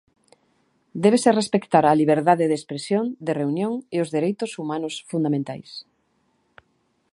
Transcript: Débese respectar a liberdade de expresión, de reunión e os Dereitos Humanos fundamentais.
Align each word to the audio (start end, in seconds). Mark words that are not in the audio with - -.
Débese 1.03 1.31
respectar 1.39 1.83
a 1.87 1.97
liberdade 2.01 2.45
de 2.49 2.55
expresión, 2.59 3.05
de 3.25 3.33
reunión 3.39 3.73
e 3.95 3.97
os 4.03 4.11
Dereitos 4.15 4.51
Humanos 4.61 4.93
fundamentais. 5.09 5.71